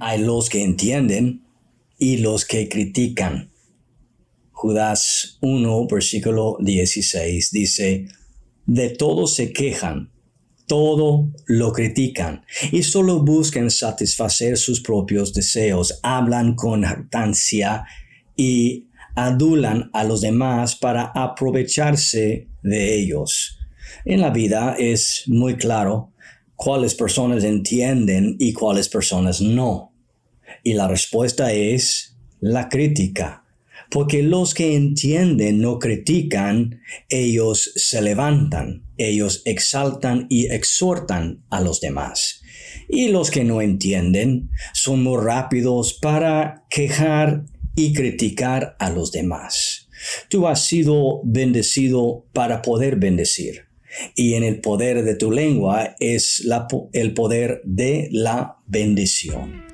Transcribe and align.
Hay 0.00 0.20
los 0.22 0.48
que 0.48 0.64
entienden 0.64 1.44
y 1.98 2.18
los 2.18 2.44
que 2.44 2.68
critican. 2.68 3.50
Judas 4.50 5.38
1, 5.40 5.86
versículo 5.86 6.56
16 6.60 7.50
dice, 7.50 8.08
de 8.66 8.90
todo 8.90 9.26
se 9.26 9.52
quejan, 9.52 10.10
todo 10.66 11.30
lo 11.46 11.72
critican 11.72 12.44
y 12.70 12.82
solo 12.82 13.24
buscan 13.24 13.70
satisfacer 13.70 14.56
sus 14.56 14.80
propios 14.80 15.34
deseos, 15.34 15.98
hablan 16.02 16.54
con 16.54 16.82
jactancia 16.82 17.84
y 18.36 18.86
adulan 19.16 19.90
a 19.92 20.04
los 20.04 20.20
demás 20.20 20.76
para 20.76 21.12
aprovecharse 21.14 22.48
de 22.62 22.94
ellos. 22.94 23.58
En 24.04 24.20
la 24.20 24.30
vida 24.30 24.76
es 24.78 25.24
muy 25.26 25.56
claro 25.56 26.12
cuáles 26.54 26.94
personas 26.94 27.44
entienden 27.44 28.36
y 28.38 28.52
cuáles 28.52 28.88
personas 28.88 29.40
no. 29.40 29.89
Y 30.62 30.74
la 30.74 30.88
respuesta 30.88 31.52
es 31.52 32.16
la 32.40 32.68
crítica. 32.68 33.44
Porque 33.90 34.22
los 34.22 34.54
que 34.54 34.76
entienden 34.76 35.60
no 35.60 35.80
critican, 35.80 36.80
ellos 37.08 37.72
se 37.74 38.00
levantan, 38.00 38.84
ellos 38.98 39.42
exaltan 39.46 40.26
y 40.30 40.46
exhortan 40.46 41.42
a 41.50 41.60
los 41.60 41.80
demás. 41.80 42.42
Y 42.88 43.08
los 43.08 43.30
que 43.30 43.42
no 43.42 43.60
entienden 43.60 44.50
son 44.74 45.02
muy 45.02 45.18
rápidos 45.20 45.94
para 45.94 46.64
quejar 46.70 47.44
y 47.74 47.92
criticar 47.92 48.76
a 48.78 48.90
los 48.90 49.10
demás. 49.10 49.88
Tú 50.28 50.46
has 50.46 50.66
sido 50.66 51.20
bendecido 51.24 52.26
para 52.32 52.62
poder 52.62 52.96
bendecir. 52.96 53.66
Y 54.14 54.34
en 54.34 54.44
el 54.44 54.60
poder 54.60 55.02
de 55.02 55.16
tu 55.16 55.32
lengua 55.32 55.96
es 55.98 56.46
el 56.92 57.14
poder 57.14 57.60
de 57.64 58.08
la 58.12 58.58
bendición. 58.66 59.69